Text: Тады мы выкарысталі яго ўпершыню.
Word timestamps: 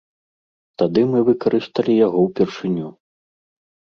Тады 0.81 1.01
мы 1.11 1.19
выкарысталі 1.27 1.93
яго 2.07 2.19
ўпершыню. 2.27 2.87